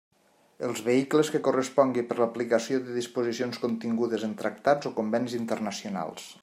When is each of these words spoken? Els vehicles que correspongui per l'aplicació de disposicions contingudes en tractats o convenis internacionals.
Els 0.67 0.79
vehicles 0.85 1.29
que 1.35 1.41
correspongui 1.47 2.05
per 2.13 2.17
l'aplicació 2.21 2.81
de 2.87 2.97
disposicions 2.99 3.63
contingudes 3.67 4.27
en 4.31 4.35
tractats 4.45 4.93
o 4.93 4.95
convenis 5.03 5.41
internacionals. 5.47 6.31